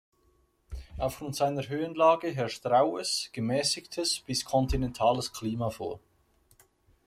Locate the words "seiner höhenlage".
1.35-2.29